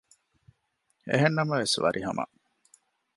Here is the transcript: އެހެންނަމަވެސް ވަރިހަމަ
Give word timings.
އެހެންނަމަވެސް 1.09 1.75
ވަރިހަމަ 1.83 2.23